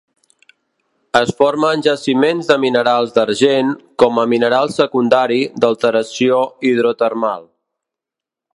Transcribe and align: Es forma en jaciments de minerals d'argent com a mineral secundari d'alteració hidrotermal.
Es 1.19 1.33
forma 1.41 1.67
en 1.77 1.83
jaciments 1.87 2.49
de 2.51 2.57
minerals 2.63 3.13
d'argent 3.17 3.69
com 4.05 4.17
a 4.23 4.25
mineral 4.33 4.73
secundari 4.79 5.39
d'alteració 5.65 6.41
hidrotermal. 6.71 7.47